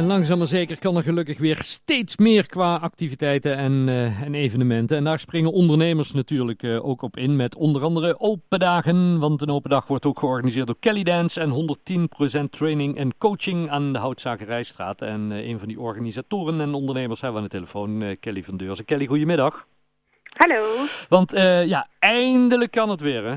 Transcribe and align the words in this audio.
En 0.00 0.06
langzaam 0.06 0.38
maar 0.38 0.46
zeker 0.46 0.78
kan 0.78 0.96
er 0.96 1.02
gelukkig 1.02 1.38
weer 1.38 1.56
steeds 1.62 2.16
meer 2.16 2.46
qua 2.46 2.76
activiteiten 2.76 3.56
en, 3.56 3.88
eh, 3.88 4.22
en 4.22 4.34
evenementen. 4.34 4.96
En 4.96 5.04
daar 5.04 5.18
springen 5.18 5.52
ondernemers 5.52 6.12
natuurlijk 6.12 6.62
eh, 6.62 6.84
ook 6.84 7.02
op 7.02 7.16
in 7.16 7.36
met 7.36 7.56
onder 7.56 7.82
andere 7.82 8.20
open 8.20 8.58
dagen. 8.58 9.18
Want 9.18 9.42
een 9.42 9.50
open 9.50 9.70
dag 9.70 9.86
wordt 9.86 10.06
ook 10.06 10.18
georganiseerd 10.18 10.66
door 10.66 10.76
Kelly 10.80 11.02
Dance 11.02 11.40
en 11.40 11.50
110% 11.50 12.52
training 12.52 12.96
en 12.96 13.18
coaching 13.18 13.70
aan 13.70 13.92
de 13.92 13.98
Houtzakerijstraat. 13.98 15.02
En 15.02 15.32
eh, 15.32 15.48
een 15.48 15.58
van 15.58 15.68
die 15.68 15.80
organisatoren 15.80 16.60
en 16.60 16.74
ondernemers 16.74 17.20
hebben 17.20 17.42
we 17.42 17.44
aan 17.44 17.50
de 17.52 17.56
telefoon, 17.56 18.16
Kelly 18.20 18.42
van 18.42 18.56
Deurzen. 18.56 18.84
Kelly, 18.84 19.06
goedemiddag. 19.06 19.66
Hallo. 20.22 20.64
Want 21.08 21.30
ja, 21.66 21.88
eindelijk 21.98 22.70
kan 22.70 22.90
het 22.90 23.00
weer 23.00 23.24
hè? 23.24 23.36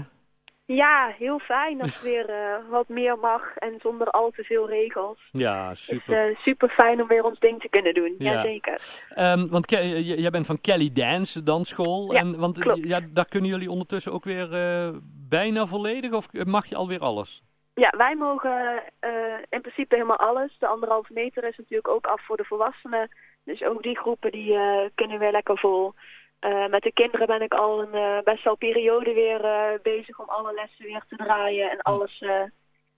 Ja, 0.65 1.13
heel 1.17 1.39
fijn 1.39 1.81
het 1.81 2.01
weer 2.09 2.29
eh, 2.29 2.55
wat 2.69 2.87
meer 2.87 3.17
mag 3.17 3.55
en 3.57 3.79
zonder 3.81 4.07
al 4.07 4.29
te 4.31 4.43
veel 4.43 4.69
regels. 4.69 5.19
Ja, 5.31 5.67
Het 5.67 5.77
is 5.77 5.85
super. 5.85 6.29
eh, 6.29 6.35
super 6.37 6.69
fijn 6.69 7.01
om 7.01 7.07
weer 7.07 7.23
ons 7.23 7.39
ding 7.39 7.61
te 7.61 7.69
kunnen 7.69 7.93
doen. 7.93 8.15
Ja. 8.17 8.31
Jazeker. 8.31 8.81
Ehm, 9.09 9.47
want 9.47 9.69
j- 9.71 9.75
jij 10.21 10.29
bent 10.29 10.45
van 10.45 10.61
Kelly 10.61 10.91
Dance, 10.93 11.43
dansschool. 11.43 12.13
Ja, 12.13 12.19
en, 12.19 12.39
want 12.39 12.57
eh, 12.57 12.63
klopt. 12.63 12.87
ja, 12.87 12.99
daar 13.13 13.27
kunnen 13.27 13.49
jullie 13.49 13.69
ondertussen 13.71 14.11
ook 14.13 14.23
weer 14.23 14.53
eh, 14.53 14.89
bijna 15.29 15.65
volledig, 15.65 16.11
of 16.11 16.27
mag 16.33 16.65
je 16.65 16.75
alweer 16.75 16.99
alles? 16.99 17.43
Ja, 17.75 17.93
wij 17.97 18.15
mogen 18.15 18.83
eh, 18.99 19.11
in 19.49 19.61
principe 19.61 19.95
helemaal 19.95 20.17
alles. 20.19 20.55
De 20.59 20.67
anderhalve 20.67 21.13
meter 21.13 21.43
is 21.43 21.57
natuurlijk 21.57 21.87
ook 21.87 22.05
af 22.07 22.25
voor 22.25 22.37
de 22.37 22.43
volwassenen. 22.45 23.09
Dus 23.45 23.63
ook 23.63 23.83
die 23.83 23.97
groepen 23.97 24.31
die 24.31 24.53
eh, 24.53 24.89
kunnen 24.95 25.19
weer 25.19 25.31
lekker 25.31 25.57
vol. 25.57 25.93
Eh, 26.43 26.67
met 26.67 26.83
de 26.83 26.93
kinderen 26.93 27.27
ben 27.27 27.41
ik 27.41 27.53
al 27.53 27.81
een 27.81 27.93
eh, 27.93 28.23
best 28.23 28.43
wel 28.43 28.55
periode 28.55 29.13
weer 29.13 29.45
eh, 29.45 29.79
bezig 29.81 30.19
om 30.19 30.29
alle 30.29 30.53
lessen 30.53 30.85
weer 30.85 31.03
te 31.09 31.15
draaien 31.15 31.71
en 31.71 31.81
alles 31.81 32.19
eh, 32.19 32.41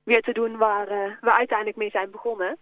weer 0.03 0.21
te 0.21 0.31
doen 0.31 0.57
waar 0.57 1.17
we 1.21 1.31
uiteindelijk 1.31 1.77
mee 1.77 1.89
zijn 1.89 2.11
begonnen. 2.11 2.57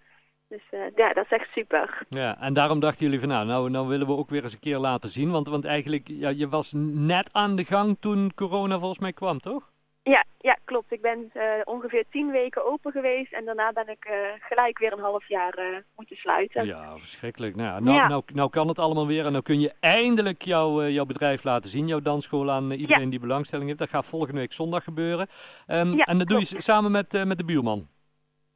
Dus 0.48 0.62
ja, 0.95 1.14
dat 1.14 1.25
is 1.25 1.31
echt 1.31 1.52
super. 1.52 2.06
Ja, 2.09 2.38
en 2.40 2.53
daarom 2.53 2.80
dachten 2.80 3.06
jullie 3.06 3.20
van 3.20 3.30
nou, 3.30 3.45
nou, 3.45 3.70
nou 3.70 3.88
willen 3.88 4.08
we 4.08 4.17
ook 4.17 4.30
weer 4.30 4.44
eens 4.44 4.53
een 4.53 4.59
keer 4.59 4.78
laten 4.78 5.09
zien. 5.09 5.31
Want, 5.31 5.48
want 5.48 5.66
eigenlijk, 5.66 6.08
ja, 6.08 6.30
je 6.30 6.50
was 6.50 6.72
net 6.94 7.30
aan 7.31 7.56
de 7.56 7.66
gang 7.66 7.97
toen 8.00 8.31
corona 8.36 8.78
volgens 8.80 9.00
mij 9.00 9.14
kwam, 9.14 9.40
toch? 9.40 9.72
Ja, 10.03 10.23
ja, 10.38 10.53
klopt. 10.74 10.92
Ik 10.92 11.02
ben 11.02 11.30
eh, 11.34 11.44
ongeveer 11.64 12.04
tien 12.10 12.32
weken 12.32 12.66
open 12.66 12.92
geweest 12.92 13.34
en 13.34 13.46
daarna 13.46 13.72
ben 13.72 13.88
ik 13.88 14.06
eh, 14.06 14.16
gelijk 14.40 14.80
weer 14.80 14.94
een 14.94 15.00
half 15.00 15.28
jaar 15.28 15.54
eh, 15.54 15.66
moeten 15.96 16.16
sluiten. 16.16 16.66
Ja, 16.66 16.98
verschrikkelijk. 16.98 17.56
Nou, 17.56 17.84
nou, 17.84 17.98
Ja. 17.98 18.08
nou, 18.08 18.24
nou 18.34 18.50
kan 18.50 18.68
het 18.68 18.80
allemaal 18.80 19.08
weer 19.08 19.26
en 19.26 19.32
nou 19.32 19.44
kun 19.44 19.60
je 19.60 19.74
eindelijk 19.80 20.42
jouw, 20.42 20.84
jouw 20.88 21.06
bedrijf 21.06 21.44
laten 21.44 21.70
zien, 21.70 21.88
jouw 21.88 22.00
dansschool 22.00 22.52
aan 22.52 22.72
iedereen 22.72 23.04
Ja. 23.04 23.10
die 23.10 23.20
belangstelling 23.20 23.68
heeft. 23.68 23.80
Dat 23.80 23.90
gaat 23.90 24.06
volgende 24.06 24.40
week 24.40 24.54
zondag 24.54 24.84
gebeuren. 24.84 25.28
Ehm, 25.68 25.94
Ja, 25.94 26.04
en 26.04 26.18
dat 26.18 26.28
doe 26.28 26.40
je 26.40 26.62
samen 26.62 26.92
met, 26.92 27.26
met 27.26 27.38
de 27.38 27.46
buurman. 27.46 27.88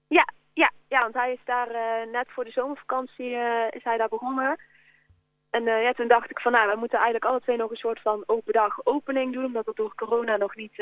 Ja, 0.08 0.26
ja, 0.54 0.72
ja, 0.88 1.02
want 1.02 1.14
hij 1.14 1.32
is 1.34 1.46
daar 1.46 1.70
net 2.12 2.28
voor 2.30 2.44
de 2.44 2.52
zomervakantie 2.52 3.30
is 3.70 3.84
hij 3.84 3.98
daar 3.98 4.10
begonnen. 4.10 4.60
En 5.50 5.64
ja, 5.64 5.92
toen 5.94 6.08
dacht 6.08 6.30
ik 6.30 6.40
van 6.40 6.52
nou, 6.52 6.70
we 6.72 6.78
moeten 6.78 6.98
eigenlijk 6.98 7.26
alle 7.32 7.42
twee 7.42 7.58
nog 7.58 7.70
een 7.72 7.76
soort 7.86 8.02
van 8.02 8.24
open 8.26 8.54
dag 8.54 8.86
opening 8.86 9.34
doen, 9.34 9.46
omdat 9.46 9.66
dat 9.66 9.76
door 9.76 9.96
corona 9.96 10.38
nog 10.38 10.56
niet, 10.56 10.78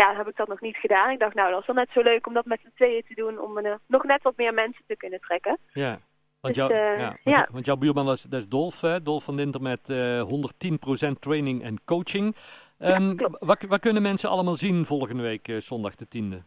ja, 0.00 0.16
heb 0.16 0.28
ik 0.28 0.36
dat 0.36 0.48
nog 0.48 0.60
niet 0.60 0.76
gedaan. 0.76 1.10
Ik 1.10 1.18
dacht 1.18 1.34
nou, 1.34 1.50
dat 1.50 1.60
is 1.60 1.66
wel 1.66 1.76
net 1.76 1.90
zo 1.90 2.00
leuk 2.02 2.26
om 2.26 2.34
dat 2.34 2.44
met 2.44 2.60
z'n 2.60 2.70
tweeën 2.74 3.02
te 3.08 3.14
doen, 3.14 3.38
om 3.40 3.58
eh, 3.58 3.74
nog 3.86 4.04
net 4.04 4.22
wat 4.22 4.36
meer 4.36 4.54
mensen 4.54 4.84
te 4.86 4.96
kunnen 4.96 5.20
trekken. 5.20 5.58
Ja. 5.72 5.98
Want, 6.40 6.54
Dus, 6.54 6.66
jou, 6.66 6.72
eh, 6.72 6.98
ja, 6.98 7.06
want, 7.06 7.20
ja. 7.24 7.30
jou- 7.32 7.46
want 7.52 7.64
jouw 7.66 7.76
buurman 7.76 8.06
dat 8.06 8.16
is, 8.16 8.22
dat 8.22 8.40
is 8.40 8.48
Dolf, 8.48 8.80
hè? 8.80 9.02
Dolf 9.02 9.24
van 9.24 9.36
Dinter 9.36 9.62
met 9.62 9.88
eh 9.88 10.22
110% 10.22 11.20
training 11.20 11.62
en 11.62 11.84
coaching. 11.84 12.36
Ehm, 12.78 13.16
wat, 13.38 13.62
wat 13.62 13.80
kunnen 13.80 14.02
mensen 14.02 14.28
allemaal 14.30 14.54
zien 14.56 14.84
volgende 14.84 15.22
week, 15.22 15.48
eh, 15.48 15.56
zondag 15.56 15.94
de 15.94 16.06
10e? 16.08 16.42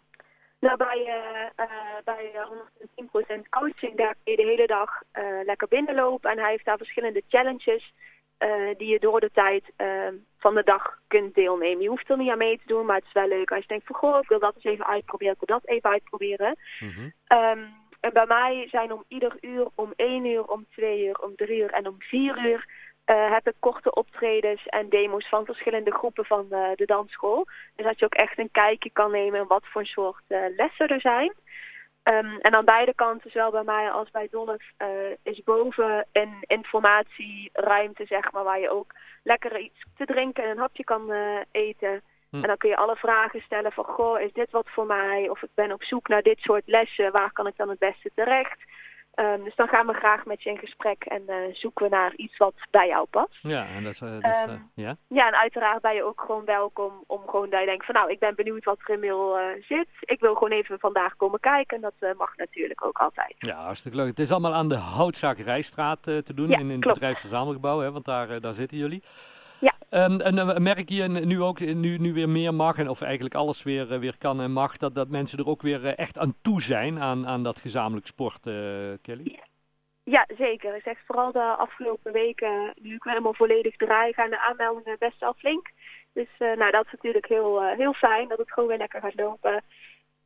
Nou, 0.60 0.78
bij, 0.78 1.06
eh, 1.06 1.66
eh, 1.66 1.72
bij 2.04 2.32
eh, 2.34 2.46
110% 2.48 3.50
coaching, 3.50 3.98
daar 3.98 4.16
kun 4.24 4.32
je 4.32 4.38
de 4.38 4.50
hele 4.50 4.68
dag 4.68 5.02
eh, 5.12 5.24
lekker 5.46 5.68
binnenlopen. 5.68 6.32
En 6.32 6.38
hij 6.40 6.52
heeft 6.52 6.66
daar 6.66 6.78
verschillende 6.78 7.24
challenges 7.28 7.94
eh, 8.38 8.50
die 8.78 8.88
je 8.88 9.00
door 9.00 9.20
de 9.20 9.30
tijd 9.34 9.72
eh, 9.76 9.88
van 10.40 10.56
de 10.56 10.64
dag 10.64 10.98
kunt 11.08 11.36
deelnemen. 11.36 11.82
Je 11.82 11.90
hoeft 11.90 12.10
er 12.10 12.18
niet 12.18 12.32
aan 12.32 12.38
mee 12.38 12.58
te 12.58 12.68
doen, 12.68 12.86
maar 12.86 12.96
het 12.96 13.06
is 13.06 13.14
wel 13.14 13.28
leuk 13.28 13.52
als 13.52 13.62
je 13.62 13.68
denkt 13.68 13.86
van, 13.86 13.96
goh, 13.96 14.20
ik 14.22 14.30
wil 14.30 14.40
dat 14.40 14.56
eens 14.56 14.64
even 14.64 14.88
uitproberen, 14.88 15.34
ik 15.34 15.48
wil 15.48 15.60
dat 15.60 15.70
even 15.70 15.90
uitproberen. 15.90 16.58
Mhm. 16.80 17.10
Ehm, 17.28 17.64
en 18.00 18.14
bij 18.14 18.26
mij 18.26 18.68
zijn 18.72 18.92
om 18.92 19.04
ieder 19.08 19.38
uur, 19.42 19.68
om 19.76 19.94
één 19.96 20.26
uur, 20.26 20.46
om 20.46 20.66
twee 20.72 21.06
uur, 21.08 21.20
om 21.22 21.36
drie 21.36 21.62
uur 21.62 21.72
en 21.72 21.88
om 21.88 21.96
vier 22.00 22.46
uur... 22.46 22.66
eh, 23.06 23.32
heb 23.32 23.48
ik 23.48 23.56
korte 23.60 23.94
optredens 23.94 24.66
en 24.66 24.90
demo's 24.90 25.30
van 25.30 25.46
verschillende 25.46 25.92
groepen 25.92 26.26
van 26.26 26.48
eh, 26.50 26.70
de 26.76 26.86
dansschool. 26.86 27.46
Dus 27.76 27.86
dat 27.86 28.00
je 28.00 28.06
ook 28.06 28.14
echt 28.14 28.38
een 28.38 28.52
kijkje 28.52 28.90
kan 28.94 29.12
nemen 29.12 29.48
wat 29.48 29.66
voor 29.66 29.86
soort 29.86 30.24
eh, 30.28 30.40
lessen 30.56 30.88
er 30.88 31.02
zijn. 31.02 31.34
Ehm, 32.04 32.38
en 32.42 32.56
aan 32.56 32.66
beide 32.66 32.94
kanten, 32.94 33.32
zowel 33.32 33.52
bij 33.52 33.64
mij 33.64 33.92
als 33.92 34.12
bij 34.12 34.28
Dolph, 34.32 34.72
eh, 34.78 34.88
is 35.24 35.44
boven 35.44 36.08
een 36.12 36.38
informatieruimte, 36.42 38.06
zeg 38.06 38.32
maar, 38.32 38.44
waar 38.44 38.60
je 38.60 38.70
ook 38.70 38.94
lekker 39.24 39.60
iets 39.60 39.84
te 39.98 40.06
drinken 40.06 40.44
en 40.44 40.50
een 40.50 40.58
hapje 40.58 40.84
kan 40.84 41.12
eh, 41.12 41.40
eten. 41.52 42.02
Hm. 42.30 42.36
En 42.36 42.48
dan 42.48 42.58
kun 42.58 42.70
je 42.70 42.76
alle 42.76 42.96
vragen 42.96 43.42
stellen 43.42 43.72
van, 43.72 43.84
goh, 43.84 44.20
is 44.20 44.34
dit 44.34 44.52
wat 44.52 44.70
voor 44.70 44.86
mij? 44.86 45.30
Of 45.30 45.42
ik 45.42 45.50
ben 45.54 45.72
op 45.72 45.84
zoek 45.84 46.08
naar 46.08 46.22
dit 46.22 46.40
soort 46.40 46.64
lessen, 46.66 47.12
waar 47.12 47.32
kan 47.32 47.48
ik 47.48 47.58
dan 47.58 47.70
het 47.70 47.80
beste 47.80 48.12
terecht? 48.16 48.60
Ehm, 49.20 49.44
dus 49.44 49.56
dan 49.56 49.68
gaan 49.68 49.88
we 49.88 49.94
graag 49.94 50.26
met 50.26 50.44
je 50.44 50.50
in 50.50 50.58
gesprek 50.58 51.04
en 51.04 51.24
eh, 51.28 51.36
zoeken 51.54 51.90
we 51.90 51.96
naar 51.96 52.14
iets 52.16 52.38
wat 52.38 52.54
bij 52.72 52.88
jou 52.88 53.08
past. 53.10 53.38
Ja, 53.42 53.66
en 53.76 53.84
dat 53.84 53.94
is... 53.94 54.02
eh, 54.02 54.12
dat 54.12 54.22
Ehm, 54.24 54.50
eh, 54.50 54.56
ja? 54.74 54.96
Ja, 55.08 55.28
en 55.28 55.36
uiteraard 55.36 55.82
ben 55.82 55.96
je 55.96 56.04
ook 56.04 56.22
gewoon 56.22 56.46
welkom 56.46 57.04
om 57.08 57.22
gewoon 57.28 57.50
dat 57.50 57.60
je 57.60 57.66
denkt 57.66 57.86
van 57.86 57.96
nou, 57.96 58.12
ik 58.12 58.20
ben 58.20 58.36
benieuwd 58.36 58.64
wat 58.64 58.80
er 58.86 58.94
inmiddels 58.94 59.38
eh 59.38 59.64
zit. 59.68 59.88
Ik 60.00 60.20
wil 60.20 60.34
gewoon 60.34 60.52
even 60.52 60.80
vandaag 60.80 61.16
komen 61.16 61.40
kijken 61.40 61.76
en 61.76 61.82
dat 62.00 62.18
mag 62.18 62.36
natuurlijk 62.36 62.86
ook 62.86 62.98
altijd. 62.98 63.36
ja, 63.38 63.56
hartstikke 63.64 63.98
leuk. 63.98 64.08
Het 64.08 64.20
is 64.20 64.32
allemaal 64.32 64.54
aan 64.54 64.70
de 64.70 64.78
Houtzakerijstraat 64.78 66.08
eh, 66.08 66.18
te 66.18 66.34
doen, 66.34 66.50
Ja, 66.50 66.58
in, 66.58 66.72
in 66.72 66.82
het 66.82 66.94
bedrijfsverzamelgebouw, 66.94 67.80
hè, 67.80 67.92
want 67.92 68.06
daar, 68.06 68.42
daar 68.42 68.54
zitten 68.54 68.78
jullie. 68.78 69.04
Ehm, 69.90 70.20
en 70.20 70.38
eh, 70.38 70.58
merk 70.58 70.90
je 70.90 71.08
nu 71.08 71.42
ook, 71.42 71.60
eh, 71.60 71.76
nu, 71.76 71.98
nu 71.98 72.14
weer 72.14 72.30
meer 72.30 72.54
mag, 72.54 72.78
en 72.78 72.90
of 72.90 73.02
eigenlijk 73.02 73.36
alles 73.36 73.64
weer, 73.64 73.92
eh, 73.94 74.00
weer 74.00 74.16
kan 74.18 74.42
en 74.42 74.52
mag, 74.52 74.78
dat, 74.78 74.96
dat 74.96 75.10
mensen 75.10 75.40
er 75.40 75.48
ook 75.48 75.62
weer 75.62 75.86
echt 75.86 76.18
aan 76.18 76.36
toe 76.42 76.62
zijn, 76.62 77.00
aan, 77.00 77.28
aan 77.28 77.44
dat 77.44 77.60
gezamenlijk 77.60 78.08
sport, 78.08 78.42
Kelly? 79.02 79.40
Ja, 80.04 80.28
zeker. 80.38 80.76
Ik 80.76 80.84
zeg 80.84 80.98
vooral 81.06 81.32
de 81.32 81.56
afgelopen 81.58 82.12
weken, 82.12 82.74
nu 82.82 82.96
ik 82.96 83.04
helemaal 83.04 83.34
volledig 83.34 83.76
draai, 83.76 84.14
gaan 84.14 84.30
de 84.30 84.40
aanmeldingen 84.40 84.96
best 85.00 85.20
wel 85.20 85.34
flink. 85.34 85.72
Dus 86.14 86.28
nou, 86.38 86.72
dat 86.72 86.86
is 86.86 86.92
natuurlijk 86.92 87.28
heel, 87.28 87.64
heel 87.64 87.94
fijn 87.94 88.28
dat 88.28 88.38
het 88.38 88.52
gewoon 88.52 88.70
weer 88.70 88.78
lekker 88.78 89.02
gaat 89.02 89.16
lopen. 89.16 89.64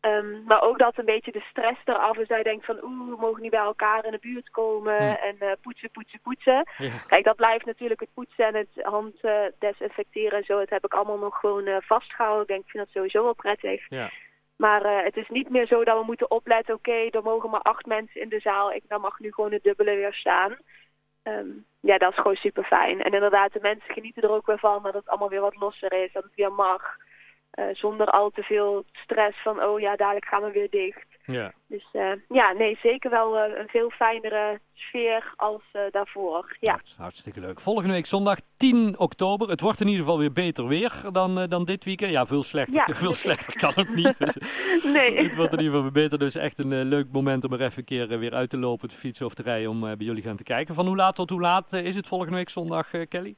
Ehm, 0.03 0.43
maar 0.43 0.61
ook 0.61 0.77
dat 0.79 0.97
een 0.97 1.05
beetje 1.05 1.31
de 1.31 1.45
stress 1.49 1.81
eraf 1.85 2.17
is. 2.17 2.27
Dat 2.27 2.37
je 2.37 2.43
denkt 2.43 2.65
van 2.65 2.83
oeh, 2.83 3.09
we 3.09 3.15
mogen 3.19 3.41
niet 3.41 3.51
bij 3.51 3.59
elkaar 3.59 4.05
in 4.05 4.11
de 4.11 4.17
buurt 4.21 4.49
komen 4.49 4.97
Hm. 4.97 5.03
en 5.03 5.35
eh, 5.39 5.51
poetsen, 5.61 5.91
poetsen, 5.91 6.19
poetsen. 6.21 6.67
Ja. 6.77 6.97
Kijk, 7.07 7.23
dat 7.23 7.35
blijft 7.35 7.65
natuurlijk 7.65 7.99
het 7.99 8.13
poetsen 8.13 8.45
en 8.45 8.55
het 8.55 8.83
hand 8.85 9.15
eh, 9.21 9.41
desinfecteren 9.59 10.37
en 10.37 10.43
zo. 10.43 10.59
Dat 10.59 10.69
heb 10.69 10.85
ik 10.85 10.93
allemaal 10.93 11.17
nog 11.17 11.39
gewoon 11.39 11.65
eh, 11.65 11.77
vastgehouden. 11.79 12.41
Ik 12.41 12.47
denk, 12.47 12.63
ik 12.63 12.69
vind 12.69 12.83
dat 12.83 12.93
sowieso 12.93 13.23
wel 13.23 13.33
prettig. 13.33 13.89
Ja. 13.89 14.09
Maar 14.55 15.03
het 15.03 15.17
is 15.17 15.29
niet 15.29 15.49
meer 15.49 15.67
zo 15.67 15.83
dat 15.83 15.97
we 15.99 16.05
moeten 16.05 16.31
opletten. 16.31 16.75
Oké, 16.75 17.07
er 17.09 17.23
mogen 17.23 17.49
maar 17.49 17.61
acht 17.61 17.85
mensen 17.85 18.21
in 18.21 18.29
de 18.29 18.39
zaal. 18.39 18.71
Ik, 18.71 18.83
dan 18.87 19.01
mag 19.01 19.19
nu 19.19 19.31
gewoon 19.31 19.51
het 19.51 19.63
dubbele 19.63 19.95
weer 19.95 20.13
staan. 20.13 20.57
Ehm, 21.23 21.47
ja, 21.79 21.97
dat 21.97 22.11
is 22.11 22.17
gewoon 22.17 22.35
super 22.35 22.63
fijn. 22.63 23.01
En 23.01 23.11
inderdaad, 23.11 23.53
de 23.53 23.59
mensen 23.61 23.93
genieten 23.93 24.23
er 24.23 24.31
ook 24.31 24.45
weer 24.45 24.59
van 24.59 24.83
dat 24.83 24.93
het 24.93 25.07
allemaal 25.07 25.29
weer 25.29 25.41
wat 25.41 25.55
losser 25.55 25.93
is. 26.03 26.11
Dat 26.11 26.23
het 26.23 26.35
weer 26.35 26.51
mag. 26.53 26.97
Eh, 27.53 27.65
zonder 27.71 28.07
al 28.07 28.29
te 28.29 28.43
veel 28.43 28.83
stress 28.91 29.41
van, 29.43 29.63
oh 29.63 29.79
ja, 29.79 29.95
dadelijk 29.95 30.25
gaan 30.25 30.43
we 30.43 30.51
weer 30.51 30.69
dicht. 30.69 31.05
Ja. 31.25 31.51
Dus 31.67 31.87
eh, 31.91 32.11
ja, 32.29 32.51
nee, 32.51 32.77
zeker 32.81 33.09
wel 33.09 33.37
eh, 33.37 33.59
een 33.59 33.67
veel 33.67 33.89
fijnere 33.89 34.59
sfeer 34.73 35.33
als 35.35 35.61
daarvoor. 35.91 36.57
Ja. 36.59 36.71
Hartst- 36.71 36.97
Hartstikke 36.97 37.39
leuk. 37.39 37.59
Volgende 37.59 37.93
week 37.93 38.05
zondag 38.05 38.37
10 38.57 38.99
oktober. 38.99 39.49
Het 39.49 39.61
wordt 39.61 39.79
in 39.81 39.87
ieder 39.87 40.01
geval 40.03 40.19
weer 40.19 40.33
beter 40.33 40.67
weer 40.67 41.01
dan, 41.11 41.45
dan 41.49 41.65
dit 41.65 41.83
weekend. 41.83 42.11
Ja, 42.11 42.25
veel 42.25 42.43
slechter, 42.43 42.75
Ja, 42.75 42.85
veel 43.03 43.13
slechter 43.13 43.57
kan 43.59 43.71
het 43.75 43.95
niet. 43.95 44.15
Dus 44.19 44.83
Nee. 44.83 45.17
het 45.23 45.35
wordt 45.35 45.51
in 45.53 45.59
ieder 45.59 45.73
geval 45.75 45.81
weer 45.81 46.03
beter. 46.03 46.19
Dus 46.19 46.35
echt 46.35 46.59
een 46.59 46.83
leuk 46.83 47.07
moment 47.11 47.43
om 47.43 47.53
er 47.53 47.61
even 47.61 47.77
een 47.79 47.85
keer 47.85 48.19
weer 48.19 48.33
uit 48.33 48.49
te 48.49 48.57
lopen, 48.57 48.89
te 48.89 48.95
fietsen 48.95 49.25
of 49.25 49.33
te 49.33 49.41
rijden 49.43 49.69
om 49.69 49.79
bij 49.79 49.95
jullie 49.97 50.23
gaan 50.23 50.37
te 50.37 50.43
kijken. 50.43 50.75
Van 50.75 50.85
hoe 50.87 50.95
laat 50.95 51.15
tot 51.15 51.29
hoe 51.29 51.41
laat 51.41 51.73
is 51.73 51.95
het 51.95 52.07
volgende 52.07 52.35
week 52.35 52.49
zondag, 52.49 52.89
Kelly? 53.09 53.35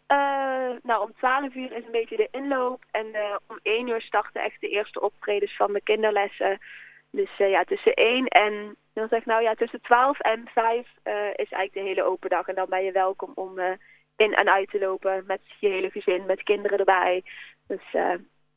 Nou, 0.83 1.01
om 1.01 1.13
12 1.13 1.55
uur 1.55 1.71
is 1.71 1.85
een 1.85 1.91
beetje 1.91 2.17
de 2.17 2.27
inloop. 2.31 2.83
En 2.91 3.13
eh, 3.13 3.35
om 3.47 3.59
1 3.61 3.87
uur 3.87 4.01
starten 4.01 4.41
echt 4.41 4.61
de 4.61 4.69
eerste 4.69 5.01
optredens 5.01 5.55
van 5.55 5.73
de 5.73 5.81
kinderlessen. 5.81 6.59
Dus 7.11 7.29
eh, 7.37 7.49
ja, 7.49 7.63
tussen 7.63 7.93
1 7.93 8.27
en, 8.27 8.75
dan 8.93 9.07
zeg 9.07 9.19
ik 9.19 9.25
nou 9.25 9.43
ja, 9.43 9.53
tussen 9.53 9.81
12 9.81 10.19
en 10.19 10.47
5 10.53 10.87
eh, 11.03 11.13
is 11.27 11.51
eigenlijk 11.51 11.73
de 11.73 11.79
hele 11.79 12.03
open 12.03 12.29
dag. 12.29 12.47
En 12.47 12.55
dan 12.55 12.69
ben 12.69 12.83
je 12.83 12.91
welkom 12.91 13.31
om 13.35 13.59
in 14.15 14.33
en 14.33 14.49
uit 14.49 14.69
te 14.69 14.79
lopen 14.79 15.23
met 15.27 15.41
je 15.59 15.67
hele 15.67 15.89
gezin, 15.91 16.25
met 16.25 16.43
kinderen 16.43 16.79
erbij. 16.79 17.23
Dus 17.67 17.91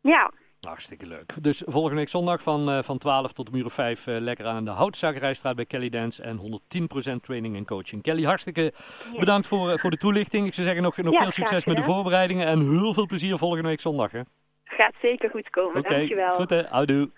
ja, 0.00 0.30
Hartstikke 0.68 1.06
leuk. 1.06 1.34
Dus 1.40 1.62
volgende 1.66 1.96
week 1.96 2.08
zondag 2.08 2.42
van, 2.42 2.70
uh, 2.70 2.82
van 2.82 2.98
12 2.98 3.32
tot 3.32 3.48
een 3.48 3.58
uur 3.58 3.64
of 3.64 3.72
5 3.72 4.06
uh, 4.06 4.20
lekker 4.20 4.46
aan 4.46 4.64
de 4.64 4.70
Houtzagerijstraat 4.70 5.56
bij 5.56 5.64
Kelly 5.64 5.88
Dance 5.88 6.22
en 6.22 6.38
110% 6.38 7.20
training 7.20 7.56
en 7.56 7.64
coaching. 7.64 8.02
Kelly, 8.02 8.24
hartstikke 8.24 8.72
ja. 9.12 9.18
bedankt 9.18 9.46
voor, 9.46 9.70
uh, 9.70 9.76
voor 9.76 9.90
de 9.90 9.96
toelichting. 9.96 10.46
Ik 10.46 10.54
zou 10.54 10.66
zeggen 10.66 10.84
nog, 10.84 10.96
nog 10.96 11.12
ja, 11.12 11.20
veel 11.20 11.30
succes 11.30 11.64
met 11.64 11.76
de 11.76 11.82
voorbereidingen 11.82 12.46
en 12.46 12.60
heel 12.60 12.92
veel 12.92 13.06
plezier 13.06 13.38
volgende 13.38 13.68
week 13.68 13.80
zondag. 13.80 14.10
Hè? 14.10 14.20
Gaat 14.64 14.94
zeker 15.02 15.30
goed 15.30 15.50
komen, 15.50 15.78
okay, 15.78 15.96
dankjewel. 15.96 16.34
goed 16.34 16.50
hè, 16.50 16.62
houdoe. 16.62 17.10